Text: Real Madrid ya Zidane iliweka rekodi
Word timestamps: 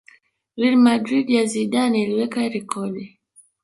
Real 0.59 0.75
Madrid 0.77 1.29
ya 1.29 1.45
Zidane 1.45 2.03
iliweka 2.03 2.49
rekodi 2.49 3.19